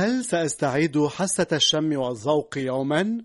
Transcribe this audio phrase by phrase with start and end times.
[0.00, 3.24] هل سأستعيد حاسة الشم والذوق يوما؟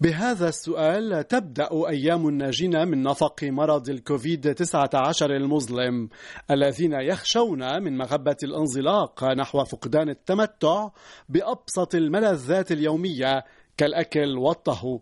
[0.00, 6.08] بهذا السؤال تبدأ أيام الناجين من نفق مرض الكوفيد 19 المظلم
[6.50, 10.88] الذين يخشون من مغبة الانزلاق نحو فقدان التمتع
[11.28, 13.44] بأبسط الملذات اليومية
[13.76, 15.00] كالأكل والطهو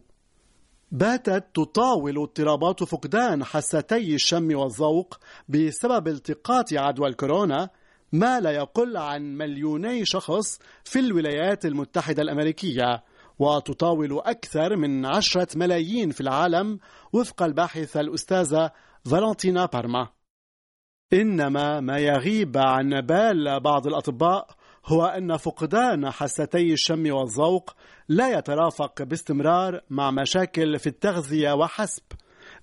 [0.92, 5.18] باتت تطاول اضطرابات فقدان حستي الشم والذوق
[5.48, 7.70] بسبب التقاط عدوى الكورونا
[8.14, 13.04] ما لا يقل عن مليوني شخص في الولايات المتحدة الأمريكية
[13.38, 16.78] وتطاول أكثر من عشرة ملايين في العالم
[17.12, 18.70] وفق الباحثة الأستاذة
[19.10, 20.08] فالنتينا بارما.
[21.12, 24.46] إنما ما يغيب عن بال بعض الأطباء
[24.86, 27.74] هو أن فقدان حستي الشم والذوق
[28.08, 32.02] لا يترافق باستمرار مع مشاكل في التغذية وحسب.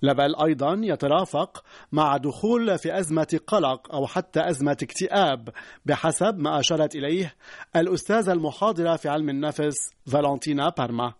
[0.02, 5.48] بل أيضا يترافق مع دخول في أزمة قلق أو حتى أزمة اكتئاب
[5.86, 7.34] بحسب ما أشارت إليه
[7.76, 9.76] الأستاذة المحاضرة في علم النفس
[10.06, 11.14] فالنتينا بارما.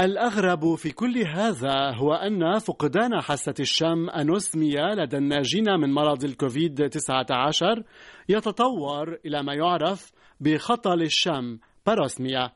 [0.00, 6.88] الأغرب في كل هذا هو أن فقدان حاسة الشم أنوسميا لدى الناجين من مرض الكوفيد
[6.88, 7.82] 19
[8.28, 12.52] يتطور إلى ما يعرف بخطل الشم باروسميا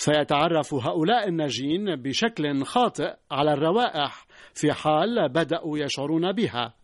[0.00, 6.74] سيتعرف هؤلاء الناجين بشكل خاطئ على الروائح في حال بدأوا يشعرون بها.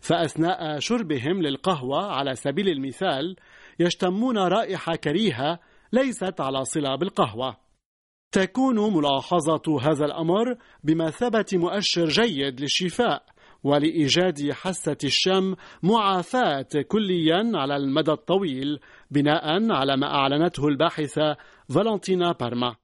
[0.00, 3.36] فأثناء شربهم للقهوة على سبيل المثال
[3.78, 5.58] يشتمون رائحة كريهة
[5.92, 7.56] ليست على صلة بالقهوة
[8.32, 13.24] تكون ملاحظة هذا الأمر بمثابة مؤشر جيد للشفاء
[13.66, 21.36] ولإيجاد حاسة الشم معافاة كليا على المدى الطويل بناء على ما أعلنته الباحثة
[21.68, 22.76] فالنتينا بارما.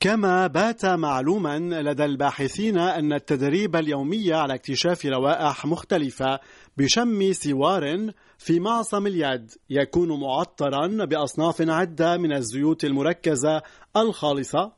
[0.00, 6.40] كما بات معلوما لدى الباحثين أن التدريب اليومي على اكتشاف روائح مختلفة
[6.76, 13.62] بشم سوار في معصم اليد يكون معطرا بأصناف عدة من الزيوت المركزة
[13.96, 14.72] الخالصة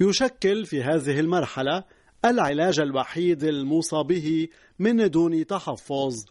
[0.00, 1.84] يشكل في هذه المرحلة
[2.24, 6.24] العلاج الوحيد الموصى به من دون تحفظ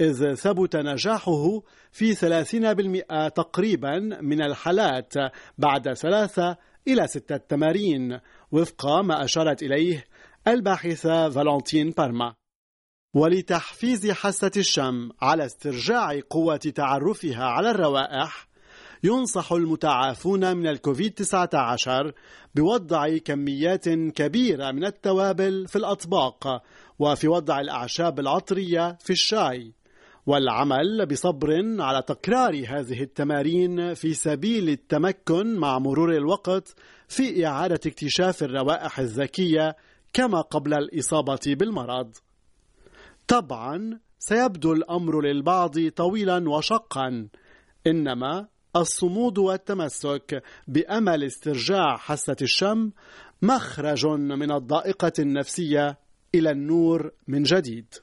[0.00, 1.62] إذ ثبت نجاحه
[1.92, 5.14] في 30% تقريبا من الحالات
[5.58, 6.56] بعد ثلاثة
[6.88, 8.20] إلى ستة تمارين
[8.52, 10.04] وفق ما أشارت إليه
[10.48, 12.34] الباحثة فالنتين بارما.
[13.14, 18.51] ولتحفيز حاسة الشم على استرجاع قوة تعرفها على الروائح
[19.04, 22.12] ينصح المتعافون من الكوفيد-19
[22.54, 26.62] بوضع كميات كبيرة من التوابل في الأطباق
[26.98, 29.72] وفي وضع الأعشاب العطرية في الشاي
[30.26, 36.74] والعمل بصبر على تكرار هذه التمارين في سبيل التمكن مع مرور الوقت
[37.08, 39.76] في إعادة اكتشاف الروائح الذكية
[40.12, 42.16] كما قبل الإصابة بالمرض.
[43.28, 47.28] طبعا سيبدو الأمر للبعض طويلا وشقا
[47.86, 52.90] إنما الصمود والتمسك بأمل استرجاع حاسة الشم
[53.42, 55.98] مخرج من الضائقة النفسية
[56.34, 57.94] إلى النور من جديد.